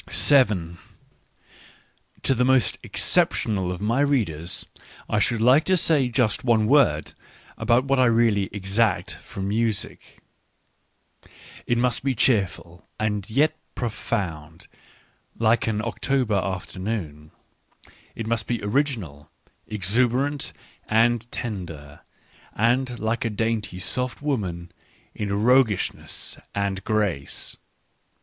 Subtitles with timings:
[2.23, 4.65] To the most exceptional of my readers
[5.07, 7.13] I should like to say just one word
[7.55, 10.17] about what I really exact from music.
[11.67, 14.67] £lt must be cheerful and yet profound,
[15.37, 17.29] like an October afternoon.)
[18.15, 19.29] It must be original,
[19.67, 20.51] exuberant,
[20.89, 21.99] and tender,
[22.55, 24.71] and like a dainty, soft woman
[25.13, 27.55] in roguishness and grace.